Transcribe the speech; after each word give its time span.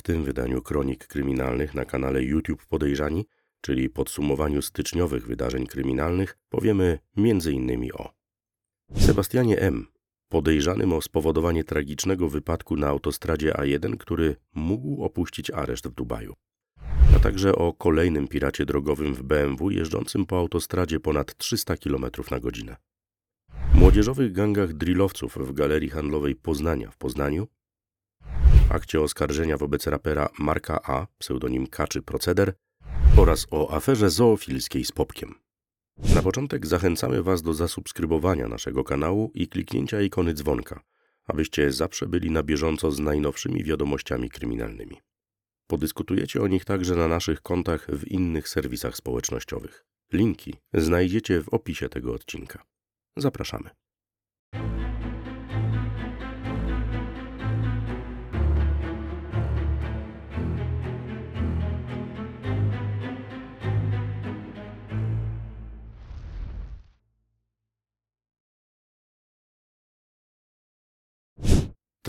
W 0.00 0.02
tym 0.02 0.24
wydaniu 0.24 0.62
kronik 0.62 1.06
kryminalnych 1.06 1.74
na 1.74 1.84
kanale 1.84 2.22
YouTube 2.22 2.66
Podejrzani, 2.66 3.26
czyli 3.60 3.90
podsumowaniu 3.90 4.62
styczniowych 4.62 5.26
wydarzeń 5.26 5.66
kryminalnych, 5.66 6.38
powiemy 6.48 6.98
m.in. 7.16 7.90
o 7.94 8.10
Sebastianie 8.96 9.58
M., 9.58 9.86
podejrzanym 10.28 10.92
o 10.92 11.00
spowodowanie 11.00 11.64
tragicznego 11.64 12.28
wypadku 12.28 12.76
na 12.76 12.88
autostradzie 12.88 13.52
A1, 13.52 13.96
który 13.96 14.36
mógł 14.54 15.04
opuścić 15.04 15.50
areszt 15.50 15.88
w 15.88 15.94
Dubaju, 15.94 16.34
a 17.16 17.18
także 17.18 17.56
o 17.56 17.72
kolejnym 17.72 18.28
piracie 18.28 18.66
drogowym 18.66 19.14
w 19.14 19.22
BMW 19.22 19.70
jeżdżącym 19.70 20.26
po 20.26 20.38
autostradzie 20.38 21.00
ponad 21.00 21.36
300 21.36 21.76
km 21.76 22.04
na 22.30 22.40
godzinę. 22.40 22.76
Młodzieżowych 23.74 24.32
gangach 24.32 24.72
drillowców 24.72 25.36
w 25.36 25.52
galerii 25.52 25.90
handlowej 25.90 26.34
Poznania 26.34 26.90
w 26.90 26.96
Poznaniu, 26.96 27.46
akcie 28.70 29.00
oskarżenia 29.00 29.56
wobec 29.56 29.86
rapera 29.86 30.28
Marka 30.38 30.80
A, 30.82 31.06
pseudonim 31.18 31.66
Kaczy 31.66 32.02
Proceder 32.02 32.52
oraz 33.16 33.46
o 33.50 33.74
aferze 33.74 34.10
zoofilskiej 34.10 34.84
z 34.84 34.92
Popkiem. 34.92 35.34
Na 36.14 36.22
początek 36.22 36.66
zachęcamy 36.66 37.22
Was 37.22 37.42
do 37.42 37.54
zasubskrybowania 37.54 38.48
naszego 38.48 38.84
kanału 38.84 39.30
i 39.34 39.48
kliknięcia 39.48 40.00
ikony 40.00 40.34
dzwonka, 40.34 40.80
abyście 41.26 41.72
zawsze 41.72 42.06
byli 42.06 42.30
na 42.30 42.42
bieżąco 42.42 42.90
z 42.90 42.98
najnowszymi 42.98 43.64
wiadomościami 43.64 44.30
kryminalnymi. 44.30 45.00
Podyskutujecie 45.66 46.42
o 46.42 46.46
nich 46.48 46.64
także 46.64 46.96
na 46.96 47.08
naszych 47.08 47.42
kontach 47.42 47.86
w 47.90 48.06
innych 48.06 48.48
serwisach 48.48 48.96
społecznościowych. 48.96 49.84
Linki 50.12 50.54
znajdziecie 50.74 51.42
w 51.42 51.48
opisie 51.48 51.88
tego 51.88 52.14
odcinka. 52.14 52.64
Zapraszamy. 53.16 53.70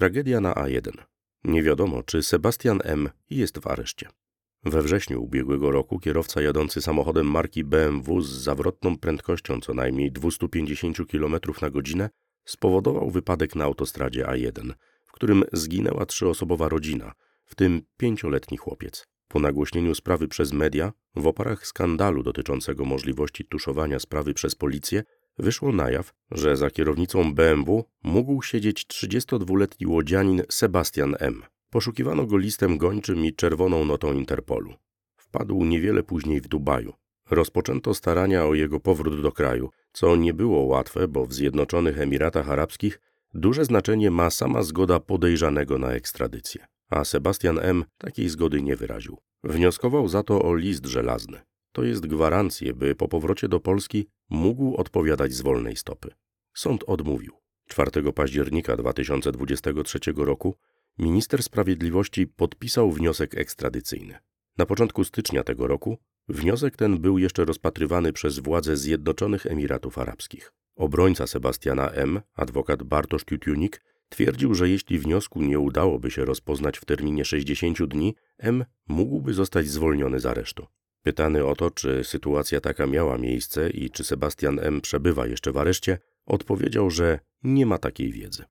Tragedia 0.01 0.41
na 0.41 0.53
A1. 0.53 0.91
Nie 1.43 1.63
wiadomo, 1.63 2.03
czy 2.03 2.23
Sebastian 2.23 2.79
M. 2.83 3.09
jest 3.29 3.59
w 3.59 3.67
areszcie. 3.67 4.09
We 4.63 4.81
wrześniu 4.81 5.23
ubiegłego 5.23 5.71
roku 5.71 5.99
kierowca 5.99 6.41
jadący 6.41 6.81
samochodem 6.81 7.31
marki 7.31 7.63
BMW 7.63 8.21
z 8.21 8.29
zawrotną 8.29 8.97
prędkością 8.97 9.59
co 9.59 9.73
najmniej 9.73 10.11
250 10.11 10.97
km 11.11 11.35
na 11.61 11.69
godzinę 11.69 12.09
spowodował 12.45 13.09
wypadek 13.09 13.55
na 13.55 13.63
autostradzie 13.65 14.25
A1, 14.25 14.73
w 15.05 15.11
którym 15.11 15.43
zginęła 15.53 16.05
trzyosobowa 16.05 16.69
rodzina, 16.69 17.13
w 17.45 17.55
tym 17.55 17.81
pięcioletni 17.97 18.57
chłopiec. 18.57 19.07
Po 19.27 19.39
nagłośnieniu 19.39 19.95
sprawy 19.95 20.27
przez 20.27 20.53
media, 20.53 20.93
w 21.15 21.27
oparach 21.27 21.67
skandalu 21.67 22.23
dotyczącego 22.23 22.85
możliwości 22.85 23.45
tuszowania 23.45 23.99
sprawy 23.99 24.33
przez 24.33 24.55
policję, 24.55 25.03
wyszło 25.37 25.71
na 25.71 25.91
jaw, 25.91 26.13
że 26.31 26.57
za 26.57 26.69
kierownicą 26.69 27.33
BMW 27.33 27.83
mógł 28.03 28.41
siedzieć 28.41 28.85
32-letni 28.85 29.87
łodzianin 29.87 30.41
Sebastian 30.49 31.15
M. 31.19 31.43
Poszukiwano 31.69 32.25
go 32.25 32.37
listem 32.37 32.77
gończym 32.77 33.25
i 33.25 33.33
czerwoną 33.33 33.85
notą 33.85 34.13
Interpolu. 34.13 34.73
Wpadł 35.15 35.63
niewiele 35.65 36.03
później 36.03 36.41
w 36.41 36.47
Dubaju. 36.47 36.93
Rozpoczęto 37.29 37.93
starania 37.93 38.45
o 38.45 38.53
jego 38.53 38.79
powrót 38.79 39.21
do 39.21 39.31
kraju, 39.31 39.69
co 39.91 40.15
nie 40.15 40.33
było 40.33 40.61
łatwe, 40.61 41.07
bo 41.07 41.25
w 41.25 41.33
Zjednoczonych 41.33 41.99
Emiratach 41.99 42.49
Arabskich 42.49 42.99
duże 43.33 43.65
znaczenie 43.65 44.11
ma 44.11 44.29
sama 44.29 44.63
zgoda 44.63 44.99
podejrzanego 44.99 45.77
na 45.77 45.91
ekstradycję, 45.91 46.65
a 46.89 47.03
Sebastian 47.03 47.59
M. 47.59 47.85
takiej 47.97 48.29
zgody 48.29 48.61
nie 48.61 48.75
wyraził. 48.75 49.17
Wnioskował 49.43 50.07
za 50.07 50.23
to 50.23 50.41
o 50.41 50.55
list 50.55 50.85
żelazny. 50.85 51.41
To 51.71 51.83
jest 51.83 52.07
gwarancję, 52.07 52.73
by 52.73 52.95
po 52.95 53.07
powrocie 53.07 53.47
do 53.47 53.59
Polski 53.59 54.07
mógł 54.29 54.75
odpowiadać 54.75 55.33
z 55.33 55.41
wolnej 55.41 55.75
stopy. 55.75 56.09
Sąd 56.53 56.83
odmówił. 56.87 57.33
4 57.67 58.13
października 58.13 58.77
2023 58.77 59.99
roku 60.15 60.55
minister 60.99 61.43
sprawiedliwości 61.43 62.27
podpisał 62.27 62.91
wniosek 62.91 63.37
ekstradycyjny. 63.37 64.17
Na 64.57 64.65
początku 64.65 65.03
stycznia 65.03 65.43
tego 65.43 65.67
roku 65.67 65.97
wniosek 66.27 66.75
ten 66.75 66.99
był 66.99 67.17
jeszcze 67.17 67.45
rozpatrywany 67.45 68.13
przez 68.13 68.39
władze 68.39 68.77
Zjednoczonych 68.77 69.45
Emiratów 69.45 69.97
Arabskich. 69.97 70.53
Obrońca 70.75 71.27
Sebastiana 71.27 71.89
M., 71.89 72.21
adwokat 72.33 72.83
Bartosz 72.83 73.25
Tiutiunik, 73.25 73.83
twierdził, 74.09 74.53
że 74.53 74.69
jeśli 74.69 74.99
wniosku 74.99 75.41
nie 75.41 75.59
udałoby 75.59 76.11
się 76.11 76.25
rozpoznać 76.25 76.77
w 76.77 76.85
terminie 76.85 77.25
60 77.25 77.83
dni, 77.83 78.15
M 78.37 78.65
mógłby 78.87 79.33
zostać 79.33 79.67
zwolniony 79.67 80.19
z 80.19 80.25
aresztu. 80.25 80.67
Pytany 81.03 81.45
o 81.45 81.55
to, 81.55 81.71
czy 81.71 82.03
sytuacja 82.03 82.61
taka 82.61 82.87
miała 82.87 83.17
miejsce 83.17 83.69
i 83.69 83.89
czy 83.89 84.03
Sebastian 84.03 84.59
M. 84.59 84.81
przebywa 84.81 85.27
jeszcze 85.27 85.51
w 85.51 85.57
areszcie, 85.57 85.97
odpowiedział, 86.25 86.89
że 86.89 87.19
nie 87.43 87.65
ma 87.65 87.77
takiej 87.77 88.11
wiedzy. 88.11 88.43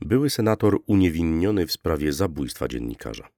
Były 0.00 0.30
senator 0.30 0.78
uniewinniony 0.86 1.66
w 1.66 1.72
sprawie 1.72 2.12
zabójstwa 2.12 2.68
dziennikarza. 2.68 3.28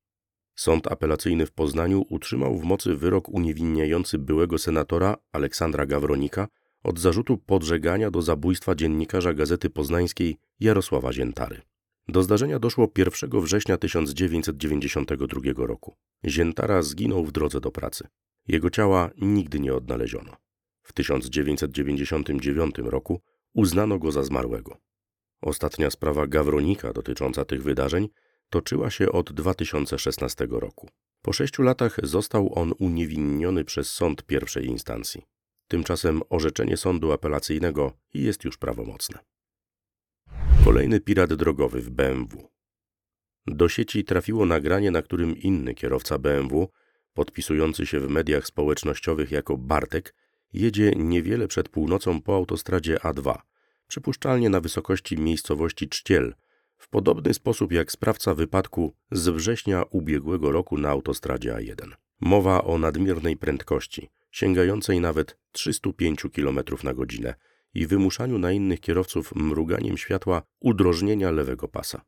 Sąd 0.54 0.92
apelacyjny 0.92 1.46
w 1.46 1.52
Poznaniu 1.52 2.04
utrzymał 2.08 2.58
w 2.58 2.64
mocy 2.64 2.94
wyrok 2.94 3.28
uniewinniający 3.28 4.18
byłego 4.18 4.58
senatora 4.58 5.16
Aleksandra 5.32 5.86
Gawronika 5.86 6.48
od 6.84 6.98
zarzutu 6.98 7.38
podżegania 7.38 8.10
do 8.10 8.22
zabójstwa 8.22 8.74
dziennikarza 8.74 9.34
Gazety 9.34 9.70
Poznańskiej 9.70 10.36
Jarosława 10.60 11.12
Ziętary. 11.12 11.62
Do 12.08 12.22
zdarzenia 12.22 12.58
doszło 12.58 12.88
1 12.98 13.40
września 13.40 13.76
1992 13.76 15.66
roku. 15.66 15.96
Ziętara 16.26 16.82
zginął 16.82 17.24
w 17.24 17.32
drodze 17.32 17.60
do 17.60 17.70
pracy. 17.70 18.06
Jego 18.46 18.70
ciała 18.70 19.10
nigdy 19.20 19.60
nie 19.60 19.74
odnaleziono. 19.74 20.36
W 20.82 20.92
1999 20.92 22.74
roku 22.78 23.20
uznano 23.54 23.98
go 23.98 24.12
za 24.12 24.24
zmarłego. 24.24 24.76
Ostatnia 25.42 25.90
sprawa 25.90 26.26
Gawronika 26.26 26.92
dotycząca 26.92 27.44
tych 27.44 27.62
wydarzeń 27.62 28.08
toczyła 28.50 28.90
się 28.90 29.12
od 29.12 29.32
2016 29.32 30.46
roku. 30.50 30.88
Po 31.22 31.32
sześciu 31.32 31.62
latach 31.62 31.96
został 32.02 32.58
on 32.58 32.72
uniewinniony 32.78 33.64
przez 33.64 33.90
sąd 33.90 34.22
pierwszej 34.22 34.66
instancji. 34.66 35.22
Tymczasem 35.68 36.22
orzeczenie 36.28 36.76
sądu 36.76 37.12
apelacyjnego 37.12 37.92
jest 38.14 38.44
już 38.44 38.56
prawomocne. 38.58 39.18
Kolejny 40.64 41.00
pirat 41.00 41.34
drogowy 41.34 41.80
w 41.80 41.90
BMW. 41.90 42.48
Do 43.46 43.68
sieci 43.68 44.04
trafiło 44.04 44.46
nagranie, 44.46 44.90
na 44.90 45.02
którym 45.02 45.36
inny 45.36 45.74
kierowca 45.74 46.18
BMW, 46.18 46.68
podpisujący 47.14 47.86
się 47.86 48.00
w 48.00 48.08
mediach 48.08 48.46
społecznościowych 48.46 49.30
jako 49.30 49.56
Bartek, 49.56 50.14
jedzie 50.52 50.90
niewiele 50.96 51.48
przed 51.48 51.68
północą 51.68 52.22
po 52.22 52.34
autostradzie 52.34 52.96
A2, 52.96 53.38
przypuszczalnie 53.86 54.50
na 54.50 54.60
wysokości 54.60 55.18
miejscowości 55.18 55.88
Czciel, 55.88 56.34
w 56.76 56.88
podobny 56.88 57.34
sposób 57.34 57.72
jak 57.72 57.92
sprawca 57.92 58.34
wypadku 58.34 58.94
z 59.10 59.28
września 59.28 59.82
ubiegłego 59.90 60.52
roku 60.52 60.78
na 60.78 60.88
autostradzie 60.88 61.52
A1. 61.52 61.90
Mowa 62.20 62.64
o 62.64 62.78
nadmiernej 62.78 63.36
prędkości, 63.36 64.10
sięgającej 64.30 65.00
nawet 65.00 65.38
305 65.52 66.22
km 66.34 66.60
na 66.84 66.94
godzinę 66.94 67.34
i 67.74 67.86
wymuszaniu 67.86 68.38
na 68.38 68.52
innych 68.52 68.80
kierowców 68.80 69.34
mruganiem 69.34 69.98
światła 69.98 70.42
udrożnienia 70.60 71.30
lewego 71.30 71.68
pasa. 71.68 72.02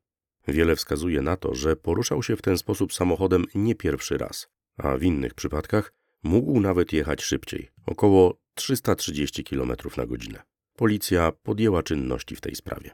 Wiele 0.49 0.77
wskazuje 0.77 1.23
na 1.23 1.37
to, 1.37 1.55
że 1.55 1.77
poruszał 1.77 2.23
się 2.23 2.37
w 2.37 2.43
ten 2.43 2.59
sposób 2.59 2.93
samochodem 2.93 3.45
nie 3.55 3.75
pierwszy 3.75 4.19
raz, 4.19 4.49
a 4.77 4.97
w 4.97 5.03
innych 5.03 5.35
przypadkach 5.35 5.93
mógł 6.23 6.61
nawet 6.61 6.93
jechać 6.93 7.23
szybciej, 7.23 7.69
około 7.87 8.41
330 8.55 9.45
km 9.45 9.73
na 9.97 10.07
godzinę. 10.07 10.43
Policja 10.77 11.33
podjęła 11.33 11.83
czynności 11.83 12.37
w 12.37 12.41
tej 12.41 12.55
sprawie. 12.55 12.91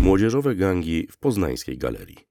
Młodzieżowe 0.00 0.54
gangi 0.54 1.06
w 1.10 1.16
poznańskiej 1.16 1.78
galerii. 1.78 2.30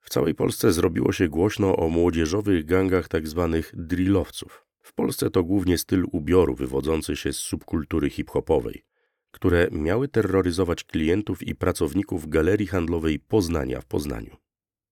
W 0.00 0.10
całej 0.10 0.34
Polsce 0.34 0.72
zrobiło 0.72 1.12
się 1.12 1.28
głośno 1.28 1.76
o 1.76 1.88
młodzieżowych 1.88 2.64
gangach 2.64 3.08
tzw. 3.08 3.48
Tak 3.52 3.80
drillowców. 3.86 4.66
W 4.82 4.94
Polsce 4.94 5.30
to 5.30 5.44
głównie 5.44 5.78
styl 5.78 6.04
ubioru 6.12 6.54
wywodzący 6.54 7.16
się 7.16 7.32
z 7.32 7.36
subkultury 7.36 8.10
hip-hopowej, 8.10 8.84
które 9.30 9.68
miały 9.72 10.08
terroryzować 10.08 10.84
klientów 10.84 11.42
i 11.42 11.54
pracowników 11.54 12.28
galerii 12.28 12.66
handlowej 12.66 13.18
Poznania 13.18 13.80
w 13.80 13.86
Poznaniu. 13.86 14.36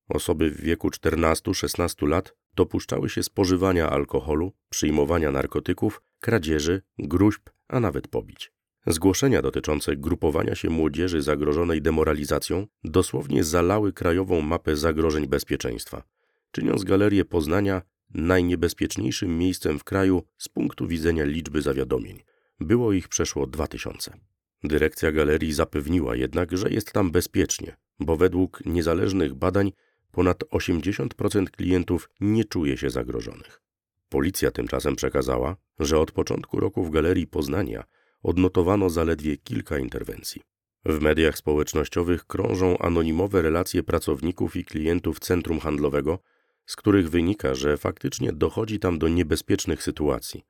Osoby 0.09 0.51
w 0.51 0.61
wieku 0.61 0.89
14-16 0.89 2.09
lat 2.09 2.35
dopuszczały 2.55 3.09
się 3.09 3.23
spożywania 3.23 3.91
alkoholu, 3.91 4.53
przyjmowania 4.71 5.31
narkotyków, 5.31 6.03
kradzieży, 6.21 6.83
gruźb, 6.99 7.43
a 7.69 7.81
nawet 7.81 8.09
pobić. 8.09 8.53
Zgłoszenia 8.87 9.43
dotyczące 9.43 9.97
grupowania 9.97 10.55
się 10.55 10.71
młodzieży 10.71 11.23
zagrożonej 11.23 11.83
demoralizacją 11.83 12.67
dosłownie 12.85 13.45
zalały 13.45 13.93
krajową 13.93 14.41
mapę 14.41 14.77
zagrożeń 14.77 15.27
bezpieczeństwa, 15.27 16.03
czyniąc 16.51 16.85
galerię 16.85 17.25
Poznania 17.25 17.83
najniebezpieczniejszym 18.15 19.39
miejscem 19.39 19.79
w 19.79 19.85
kraju 19.85 20.23
z 20.39 20.49
punktu 20.49 20.87
widzenia 20.87 21.25
liczby 21.25 21.63
zawiadomień. 21.63 22.23
Było 22.61 22.93
ich 22.93 23.09
przeszło 23.09 23.47
2000. 23.47 24.13
Dyrekcja 24.65 25.13
galerii 25.13 25.53
zapewniła 25.53 26.17
jednak, 26.17 26.57
że 26.57 26.71
jest 26.71 26.93
tam 26.93 27.11
bezpiecznie, 27.11 27.77
bo 28.01 28.17
według 28.17 28.63
niezależnych 28.67 29.35
badań 29.35 29.73
ponad 30.13 30.45
80% 30.45 31.51
klientów 31.51 32.11
nie 32.21 32.45
czuje 32.45 32.77
się 32.77 32.91
zagrożonych. 32.91 33.63
Policja 34.09 34.51
tymczasem 34.51 34.97
przekazała, 34.97 35.57
że 35.79 35.99
od 35.99 36.13
początku 36.13 36.61
roku 36.61 36.85
w 36.85 36.91
Galerii 36.91 37.27
Poznania 37.27 37.85
odnotowano 38.23 38.91
zaledwie 38.91 39.37
kilka 39.37 39.79
interwencji. 39.79 40.43
W 40.85 41.01
mediach 41.01 41.39
społecznościowych 41.39 42.25
krążą 42.25 42.79
anonimowe 42.79 43.43
relacje 43.43 43.83
pracowników 43.83 44.57
i 44.57 44.65
klientów 44.65 45.21
centrum 45.21 45.61
handlowego, 45.61 46.19
z 46.71 46.77
których 46.77 47.11
wynika, 47.11 47.55
że 47.55 47.77
faktycznie 47.77 48.33
dochodzi 48.33 48.79
tam 48.79 48.99
do 48.99 49.09
niebezpiecznych 49.09 49.83
sytuacji, 49.83 50.45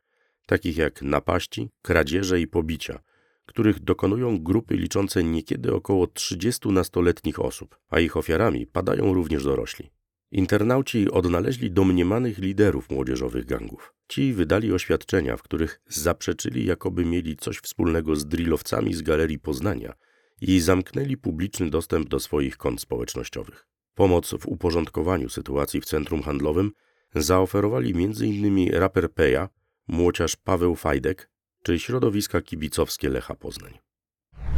takich 0.47 0.77
jak 0.77 1.03
napaści, 1.03 1.71
kradzieże 1.83 2.41
i 2.41 2.47
pobicia, 2.47 2.99
których 3.47 3.81
dokonują 3.81 4.39
grupy 4.39 4.77
liczące 4.77 5.25
niekiedy 5.25 5.75
około 5.75 6.07
30 6.07 6.69
nastoletnich 6.69 7.41
osób, 7.41 7.79
a 7.89 8.01
ich 8.01 8.17
ofiarami 8.17 8.67
padają 8.67 9.15
również 9.15 9.45
dorośli. 9.45 9.91
Internauci 10.31 11.11
odnaleźli 11.11 11.71
domniemanych 11.71 12.39
liderów 12.39 12.91
młodzieżowych 12.91 13.45
gangów. 13.45 13.95
Ci 14.09 14.33
wydali 14.33 14.73
oświadczenia, 14.73 15.37
w 15.37 15.43
których 15.43 15.81
zaprzeczyli, 15.87 16.67
jakoby 16.67 17.05
mieli 17.05 17.37
coś 17.37 17.57
wspólnego 17.59 18.17
z 18.17 18.27
drillowcami 18.27 18.95
z 18.95 19.03
Galerii 19.03 19.39
Poznania 19.39 19.95
i 20.41 20.61
zamknęli 20.61 21.17
publiczny 21.17 21.71
dostęp 21.71 22.09
do 22.09 22.21
swoich 22.21 22.57
kont 22.57 22.81
społecznościowych. 22.81 23.71
Pomoc 23.95 24.35
w 24.41 24.47
uporządkowaniu 24.47 25.29
sytuacji 25.29 25.81
w 25.81 25.85
centrum 25.85 26.23
handlowym 26.23 26.73
zaoferowali 27.15 27.91
m.in. 27.91 28.73
raper 28.73 29.13
Peja, 29.13 29.49
młociarz 29.89 30.37
Paweł 30.37 30.77
Fajdek 30.77 31.31
czy 31.63 31.79
środowiska 31.79 32.43
kibicowskie 32.43 33.09
Lecha 33.09 33.35
Poznań. 33.35 33.79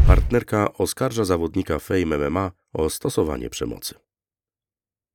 Partnerka 0.06 0.72
oskarża 0.72 1.24
zawodnika 1.24 1.78
Fame 1.78 2.30
MMA 2.30 2.52
o 2.72 2.90
stosowanie 2.90 3.50
przemocy. 3.50 3.94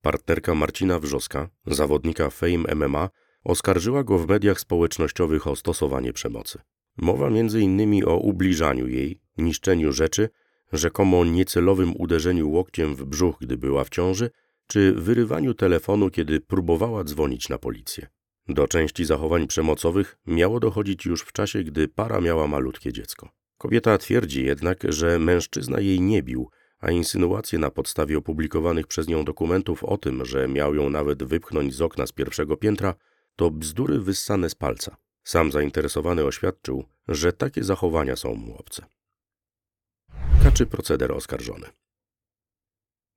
Partnerka 0.02 0.54
Marcina 0.54 0.98
Wrzoska, 0.98 1.48
zawodnika 1.66 2.30
Fame 2.30 2.74
MMA, 2.74 3.10
oskarżyła 3.44 4.04
go 4.04 4.18
w 4.18 4.28
mediach 4.28 4.60
społecznościowych 4.60 5.46
o 5.46 5.56
stosowanie 5.56 6.12
przemocy. 6.12 6.58
Mowa 6.96 7.26
m.in. 7.26 8.04
o 8.04 8.16
ubliżaniu 8.16 8.88
jej, 8.88 9.20
niszczeniu 9.36 9.92
rzeczy, 9.92 10.28
rzekomo 10.72 11.24
niecelowym 11.24 11.96
uderzeniu 11.96 12.50
łokciem 12.50 12.94
w 12.94 13.04
brzuch, 13.04 13.36
gdy 13.40 13.56
była 13.56 13.84
w 13.84 13.90
ciąży, 13.90 14.30
czy 14.66 14.92
wyrywaniu 14.92 15.54
telefonu, 15.54 16.10
kiedy 16.10 16.40
próbowała 16.40 17.04
dzwonić 17.04 17.48
na 17.48 17.58
policję. 17.58 18.06
Do 18.48 18.68
części 18.68 19.04
zachowań 19.04 19.46
przemocowych 19.46 20.18
miało 20.26 20.60
dochodzić 20.60 21.04
już 21.06 21.22
w 21.22 21.32
czasie, 21.32 21.64
gdy 21.64 21.88
para 21.88 22.20
miała 22.20 22.46
malutkie 22.46 22.92
dziecko. 22.92 23.28
Kobieta 23.58 23.98
twierdzi 23.98 24.44
jednak, 24.44 24.78
że 24.88 25.18
mężczyzna 25.18 25.80
jej 25.80 26.00
nie 26.00 26.22
bił, 26.22 26.50
a 26.78 26.90
insynuacje 26.90 27.58
na 27.58 27.70
podstawie 27.70 28.18
opublikowanych 28.18 28.86
przez 28.86 29.08
nią 29.08 29.24
dokumentów 29.24 29.84
o 29.84 29.98
tym, 29.98 30.24
że 30.24 30.48
miał 30.48 30.74
ją 30.74 30.90
nawet 30.90 31.24
wypchnąć 31.24 31.74
z 31.74 31.82
okna 31.82 32.06
z 32.06 32.12
pierwszego 32.12 32.56
piętra, 32.56 32.94
to 33.36 33.50
bzdury 33.50 34.00
wyssane 34.00 34.50
z 34.50 34.54
palca. 34.54 34.96
Sam 35.24 35.52
zainteresowany 35.52 36.24
oświadczył, 36.24 36.84
że 37.08 37.32
takie 37.32 37.64
zachowania 37.64 38.16
są 38.16 38.34
mu 38.34 38.56
obce. 38.56 38.86
Kaczy 40.42 40.66
proceder 40.66 41.12
oskarżony. 41.12 41.66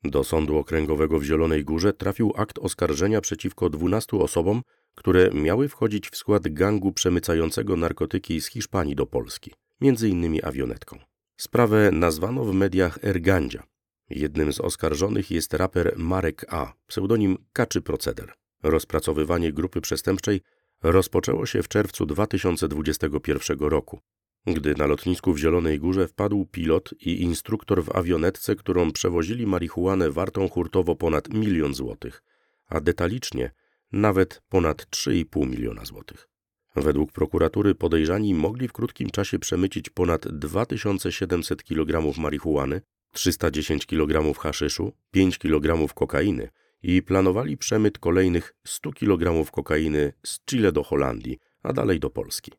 Do 0.04 0.24
sądu 0.24 0.58
okręgowego 0.58 1.20
w 1.20 1.24
Zielonej 1.24 1.64
Górze 1.64 1.94
trafił 1.94 2.34
akt 2.36 2.60
oskarżenia 2.60 3.22
przeciwko 3.22 3.70
12 3.70 4.18
osobom, 4.18 4.62
które 4.96 5.30
miały 5.34 5.70
wchodzić 5.70 6.10
w 6.10 6.16
skład 6.16 6.48
gangu 6.48 6.92
przemycającego 6.92 7.76
narkotyki 7.76 8.42
z 8.42 8.48
Hiszpanii 8.48 8.96
do 8.96 9.06
Polski, 9.06 9.54
między 9.82 10.10
innymi 10.10 10.44
awionetką. 10.44 11.00
Sprawę 11.38 11.92
nazwano 11.92 12.46
w 12.46 12.54
mediach 12.54 13.04
Ergandzia. 13.04 13.64
Jednym 14.10 14.54
z 14.54 14.60
oskarżonych 14.60 15.32
jest 15.32 15.54
raper 15.54 15.94
Marek 15.98 16.46
A., 16.50 16.74
pseudonim 16.88 17.38
Kaczy 17.54 17.82
Proceder. 17.82 18.34
Rozpracowywanie 18.64 19.54
grupy 19.54 19.82
przestępczej 19.82 20.42
rozpoczęło 20.84 21.46
się 21.46 21.64
w 21.64 21.68
czerwcu 21.68 22.06
2021 22.06 23.60
roku, 23.60 24.00
gdy 24.48 24.76
na 24.76 24.86
lotnisku 24.86 25.34
w 25.34 25.38
Zielonej 25.38 25.80
Górze 25.80 26.08
wpadł 26.08 26.46
pilot 26.46 26.94
i 27.00 27.22
instruktor 27.22 27.84
w 27.84 27.96
awionetce, 27.96 28.56
którą 28.56 28.92
przewozili 28.92 29.48
marihuanę 29.48 30.12
wartą 30.12 30.50
hurtowo 30.50 30.96
ponad 30.96 31.34
milion 31.34 31.74
złotych, 31.74 32.24
a 32.68 32.82
detalicznie 32.82 33.52
nawet 33.92 34.42
ponad 34.50 34.88
3,5 34.90 35.50
miliona 35.50 35.86
złotych. 35.86 36.28
Według 36.76 37.12
prokuratury 37.12 37.76
podejrzani 37.76 38.34
mogli 38.34 38.68
w 38.68 38.74
krótkim 38.74 39.10
czasie 39.10 39.40
przemycić 39.40 39.90
ponad 39.90 40.28
2700 40.28 41.64
kg 41.64 42.18
marihuany, 42.20 42.82
310 43.12 43.86
kg 43.86 44.40
haszyszu, 44.40 44.94
5 45.12 45.38
kg 45.38 45.94
kokainy 45.94 46.50
i 46.84 47.02
planowali 47.02 47.58
przemyt 47.58 48.00
kolejnych 48.00 48.54
100 48.64 48.92
kg 48.92 49.52
kokainy 49.52 50.14
z 50.26 50.40
Chile 50.46 50.72
do 50.72 50.84
Holandii, 50.84 51.38
a 51.64 51.74
dalej 51.74 52.00
do 52.00 52.10
Polski. 52.10 52.52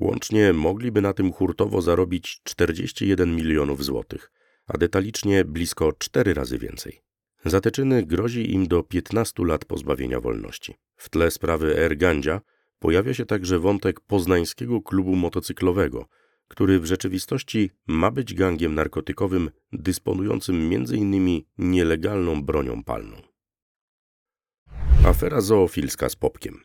Łącznie 0.00 0.52
mogliby 0.52 1.02
na 1.02 1.12
tym 1.12 1.32
hurtowo 1.32 1.82
zarobić 1.82 2.40
41 2.44 3.36
milionów 3.36 3.84
złotych, 3.84 4.32
a 4.66 4.78
detalicznie 4.78 5.44
blisko 5.44 5.92
4 5.92 6.34
razy 6.34 6.58
więcej. 6.58 7.02
Za 7.44 7.60
te 7.60 7.70
czyny 7.70 8.02
grozi 8.02 8.52
im 8.54 8.68
do 8.68 8.82
15 8.82 9.44
lat 9.44 9.64
pozbawienia 9.64 10.20
wolności. 10.20 10.74
W 10.96 11.08
tle 11.08 11.30
sprawy 11.30 11.78
Ergandzia 11.78 12.40
pojawia 12.78 13.14
się 13.14 13.26
także 13.26 13.58
wątek 13.58 14.00
poznańskiego 14.00 14.82
klubu 14.82 15.16
motocyklowego, 15.16 16.06
który 16.48 16.80
w 16.80 16.86
rzeczywistości 16.86 17.70
ma 17.86 18.10
być 18.10 18.34
gangiem 18.34 18.74
narkotykowym 18.74 19.50
dysponującym 19.72 20.70
m.in. 20.74 21.42
nielegalną 21.58 22.42
bronią 22.42 22.84
palną. 22.84 23.16
Afera 25.06 25.40
zoofilska 25.40 26.08
z 26.08 26.16
Popkiem. 26.16 26.60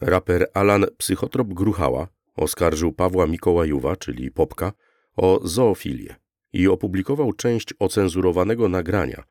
Raper 0.00 0.46
Alan 0.54 0.86
Psychotrop 0.98 1.48
Gruchała 1.48 2.15
oskarżył 2.36 2.92
Pawła 2.92 3.26
Mikołajuwa, 3.26 3.96
czyli 3.96 4.30
Popka, 4.30 4.72
o 5.16 5.40
zoofilię 5.44 6.16
i 6.52 6.68
opublikował 6.68 7.32
część 7.32 7.74
ocenzurowanego 7.78 8.68
nagrania, 8.68 9.24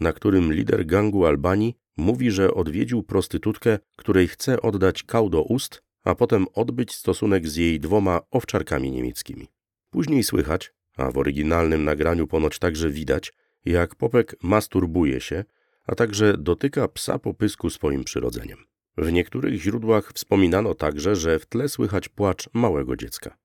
na 0.00 0.12
którym 0.12 0.52
lider 0.52 0.86
gangu 0.86 1.26
Albanii 1.26 1.76
mówi, 1.96 2.30
że 2.30 2.54
odwiedził 2.54 3.02
prostytutkę, 3.02 3.78
której 3.96 4.28
chce 4.28 4.62
oddać 4.62 5.02
kał 5.02 5.30
do 5.30 5.42
ust, 5.42 5.82
a 6.04 6.14
potem 6.14 6.46
odbyć 6.54 6.94
stosunek 6.94 7.48
z 7.48 7.56
jej 7.56 7.80
dwoma 7.80 8.20
owczarkami 8.30 8.90
niemieckimi. 8.90 9.48
Później 9.90 10.22
słychać, 10.22 10.72
a 10.96 11.10
w 11.10 11.18
oryginalnym 11.18 11.84
nagraniu 11.84 12.26
ponoć 12.26 12.58
także 12.58 12.90
widać, 12.90 13.32
jak 13.64 13.94
Popek 13.94 14.36
masturbuje 14.42 15.20
się, 15.20 15.44
a 15.86 15.94
także 15.94 16.34
dotyka 16.38 16.88
psa 16.88 17.18
po 17.18 17.34
pysku 17.34 17.70
swoim 17.70 18.04
przyrodzeniem. 18.04 18.58
W 18.98 19.12
niektórych 19.12 19.60
źródłach 19.60 20.12
wspominano 20.12 20.74
także, 20.74 21.16
że 21.16 21.38
w 21.38 21.46
tle 21.46 21.68
słychać 21.68 22.08
płacz 22.08 22.48
małego 22.52 22.96
dziecka. 22.96 23.36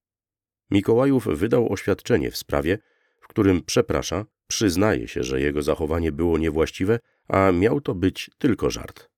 Mikołajów 0.72 1.28
wydał 1.28 1.74
oświadczenie 1.74 2.32
w 2.32 2.38
sprawie, 2.38 2.78
w 3.20 3.28
którym 3.28 3.64
przeprasza, 3.64 4.26
przyznaje 4.48 5.08
się, 5.08 5.24
że 5.24 5.42
jego 5.42 5.62
zachowanie 5.62 6.12
było 6.12 6.38
niewłaściwe, 6.38 7.00
a 7.28 7.52
miał 7.52 7.82
to 7.82 7.96
być 7.96 8.32
tylko 8.38 8.70
żart. 8.70 9.10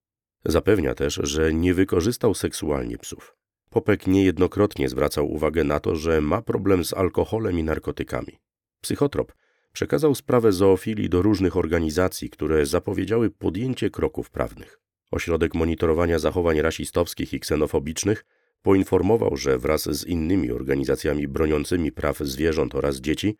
Zapewnia 0.46 0.94
też, 0.96 1.20
że 1.24 1.54
nie 1.54 1.74
wykorzystał 1.74 2.34
seksualnie 2.34 2.98
psów. 2.98 3.36
Popek 3.70 4.08
niejednokrotnie 4.08 4.89
zwracał 4.89 5.32
uwagę 5.32 5.63
na 5.63 5.80
to, 5.80 5.96
że 5.96 6.22
ma 6.22 6.42
problem 6.42 6.86
z 6.86 6.94
alkoholem 6.94 7.60
i 7.60 7.63
narkotykami. 7.63 8.39
Psychotrop 8.82 9.34
przekazał 9.72 10.15
sprawę 10.15 10.51
zoofilii 10.51 11.10
do 11.10 11.22
różnych 11.22 11.58
organizacji, 11.58 12.30
które 12.30 12.65
zapowiedziały 12.65 13.30
podjęcie 13.30 13.89
kroków 13.89 14.30
prawnych. 14.30 14.85
Ośrodek 15.12 15.55
Monitorowania 15.55 16.19
Zachowań 16.19 16.62
Rasistowskich 16.62 17.33
i 17.33 17.39
Ksenofobicznych 17.39 18.25
poinformował, 18.62 19.38
że 19.38 19.57
wraz 19.57 19.83
z 19.83 20.05
innymi 20.05 20.51
organizacjami 20.51 21.27
broniącymi 21.27 21.91
praw 21.91 22.19
zwierząt 22.19 22.75
oraz 22.75 22.95
dzieci 22.95 23.38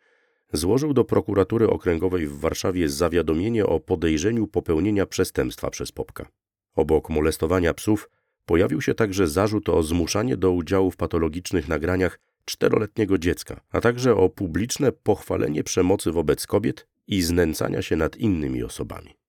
złożył 0.52 0.92
do 0.94 1.04
prokuratury 1.04 1.70
okręgowej 1.70 2.26
w 2.26 2.38
Warszawie 2.38 2.88
zawiadomienie 2.88 3.66
o 3.66 3.80
podejrzeniu 3.80 4.46
popełnienia 4.46 5.06
przestępstwa 5.06 5.70
przez 5.70 5.92
Popka. 5.92 6.28
Obok 6.74 7.10
molestowania 7.10 7.74
psów 7.74 8.10
pojawił 8.44 8.80
się 8.80 8.94
także 8.94 9.28
zarzut 9.28 9.68
o 9.68 9.82
zmuszanie 9.82 10.36
do 10.36 10.52
udziału 10.52 10.90
w 10.90 10.96
patologicznych 10.96 11.68
nagraniach 11.68 12.20
czteroletniego 12.44 13.18
dziecka, 13.18 13.60
a 13.70 13.80
także 13.80 14.16
o 14.16 14.28
publiczne 14.28 14.92
pochwalenie 14.92 15.64
przemocy 15.64 16.12
wobec 16.12 16.46
kobiet 16.46 16.86
i 17.06 17.22
znęcania 17.22 17.82
się 17.82 17.96
nad 17.96 18.16
innymi 18.16 18.62
osobami. 18.62 19.25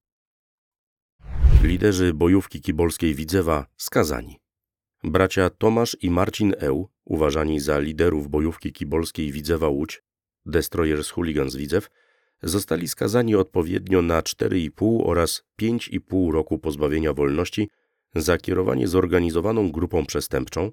Liderzy 1.64 2.14
bojówki 2.14 2.62
kibolskiej 2.62 3.16
Widzewa 3.16 3.66
skazani. 3.78 4.40
Bracia 5.04 5.50
Tomasz 5.50 5.98
i 6.02 6.10
Marcin 6.10 6.54
Eł, 6.58 6.90
uważani 7.06 7.60
za 7.60 7.80
liderów 7.80 8.30
bojówki 8.30 8.74
kibolskiej 8.74 9.32
Widzewa 9.32 9.68
Łódź, 9.68 10.04
Destroyers 10.46 11.10
Hooligans 11.10 11.56
Widzew, 11.56 11.90
zostali 12.44 12.88
skazani 12.88 13.36
odpowiednio 13.36 14.02
na 14.02 14.22
4,5 14.22 15.02
oraz 15.06 15.44
5,5 15.62 16.32
roku 16.32 16.60
pozbawienia 16.60 17.14
wolności 17.14 17.70
za 18.16 18.38
kierowanie 18.38 18.88
zorganizowaną 18.88 19.72
grupą 19.72 20.06
przestępczą, 20.06 20.72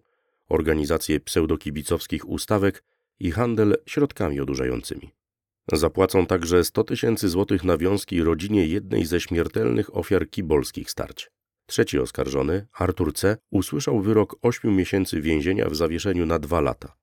organizację 0.49 1.21
pseudokibicowskich 1.21 2.29
ustawek 2.29 2.85
i 3.21 3.31
handel 3.31 3.76
środkami 3.87 4.41
odurzającymi. 4.41 5.24
Zapłacą 5.73 6.26
także 6.26 6.64
100 6.64 6.85
tysięcy 6.85 7.28
złotych 7.28 7.64
nawiązki 7.64 8.23
rodzinie 8.23 8.66
jednej 8.66 9.06
ze 9.06 9.21
śmiertelnych 9.21 9.97
ofiar 9.97 10.30
kibolskich 10.30 10.90
starć. 10.90 11.30
Trzeci 11.66 11.99
oskarżony, 11.99 12.66
Artur 12.73 13.12
C., 13.12 13.37
usłyszał 13.50 14.00
wyrok 14.00 14.37
8 14.42 14.76
miesięcy 14.76 15.21
więzienia 15.21 15.68
w 15.68 15.76
zawieszeniu 15.76 16.26
na 16.26 16.38
dwa 16.38 16.61
lata. 16.61 16.97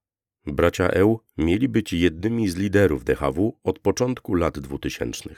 Bracia 0.46 0.88
Eł 0.88 1.20
mieli 1.38 1.70
być 1.70 1.94
jednymi 1.94 2.50
z 2.50 2.56
liderów 2.56 3.04
DHW 3.04 3.60
od 3.64 3.80
początku 3.80 4.36
lat 4.36 4.60
2000. 4.60 5.30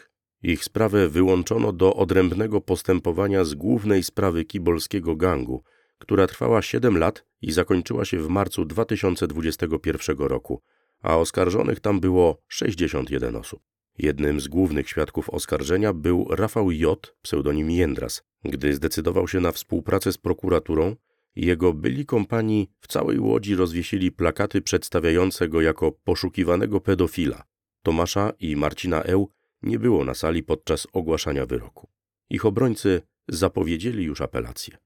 Ich 0.44 0.64
sprawę 0.64 1.10
wyłączono 1.10 1.74
do 1.74 1.96
odrębnego 1.96 2.62
postępowania 2.62 3.44
z 3.44 3.54
głównej 3.54 4.04
sprawy 4.04 4.46
kibolskiego 4.46 5.16
gangu, 5.16 5.64
która 5.98 6.28
trwała 6.28 6.62
7 6.62 6.98
lat 6.98 7.26
i 7.42 7.52
zakończyła 7.52 8.06
się 8.06 8.20
w 8.20 8.28
marcu 8.28 8.66
2021 8.66 10.18
roku, 10.18 10.62
a 11.04 11.18
oskarżonych 11.18 11.80
tam 11.80 12.00
było 12.00 12.38
61 12.48 13.36
osób. 13.36 13.64
Jednym 13.98 14.40
z 14.40 14.48
głównych 14.48 14.90
świadków 14.90 15.30
oskarżenia 15.30 15.94
był 15.94 16.28
Rafał 16.30 16.72
J., 16.72 17.16
pseudonim 17.22 17.72
Jędras. 17.72 18.24
Gdy 18.44 18.74
zdecydował 18.74 19.28
się 19.28 19.40
na 19.40 19.52
współpracę 19.52 20.12
z 20.12 20.18
prokuraturą, 20.18 20.96
jego 21.36 21.74
byli 21.74 22.06
kompanii 22.06 22.70
w 22.80 22.88
całej 22.88 23.20
Łodzi 23.20 23.56
rozwiesili 23.56 24.12
plakaty 24.12 24.62
przedstawiające 24.62 25.48
go 25.48 25.62
jako 25.62 25.92
poszukiwanego 25.92 26.82
pedofila. 26.82 27.44
Tomasza 27.84 28.34
i 28.40 28.56
Marcina 28.56 29.04
Eł 29.04 29.30
nie 29.62 29.80
było 29.80 30.06
na 30.06 30.14
sali 30.14 30.44
podczas 30.44 30.88
ogłaszania 30.94 31.46
wyroku. 31.46 31.90
Ich 32.30 32.46
obrońcy 32.46 33.02
zapowiedzieli 33.28 34.04
już 34.04 34.22
apelację. 34.22 34.78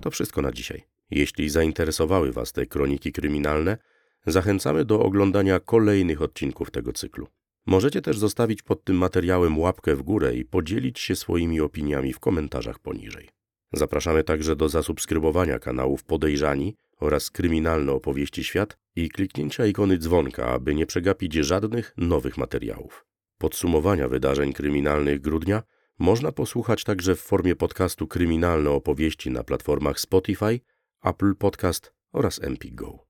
To 0.00 0.10
wszystko 0.10 0.42
na 0.42 0.52
dzisiaj. 0.52 0.82
Jeśli 1.10 1.50
zainteresowały 1.50 2.32
Was 2.32 2.52
te 2.52 2.66
kroniki 2.66 3.12
kryminalne, 3.12 3.78
zachęcamy 4.26 4.84
do 4.84 5.00
oglądania 5.00 5.60
kolejnych 5.60 6.22
odcinków 6.22 6.70
tego 6.70 6.92
cyklu. 6.92 7.26
Możecie 7.66 8.02
też 8.02 8.18
zostawić 8.18 8.62
pod 8.62 8.84
tym 8.84 8.96
materiałem 8.96 9.58
łapkę 9.58 9.96
w 9.96 10.02
górę 10.02 10.34
i 10.34 10.44
podzielić 10.44 10.98
się 10.98 11.16
swoimi 11.16 11.60
opiniami 11.60 12.12
w 12.12 12.20
komentarzach 12.20 12.78
poniżej. 12.78 13.28
Zapraszamy 13.72 14.24
także 14.24 14.56
do 14.56 14.68
zasubskrybowania 14.68 15.58
kanałów 15.58 16.04
Podejrzani 16.04 16.76
oraz 16.98 17.30
Kryminalne 17.30 17.92
Opowieści 17.92 18.44
Świat 18.44 18.78
i 18.96 19.08
kliknięcia 19.08 19.66
ikony 19.66 19.98
dzwonka, 19.98 20.46
aby 20.46 20.74
nie 20.74 20.86
przegapić 20.86 21.34
żadnych 21.34 21.94
nowych 21.96 22.38
materiałów. 22.38 23.06
Podsumowania 23.38 24.08
wydarzeń 24.08 24.52
kryminalnych 24.52 25.20
grudnia 25.20 25.62
można 25.98 26.32
posłuchać 26.32 26.84
także 26.84 27.14
w 27.14 27.20
formie 27.20 27.56
podcastu 27.56 28.06
Kryminalne 28.06 28.70
Opowieści 28.70 29.30
na 29.30 29.44
platformach 29.44 30.00
Spotify, 30.00 30.60
Apple 31.04 31.34
Podcast 31.34 31.92
oraz 32.12 32.42
MPGO. 32.42 33.05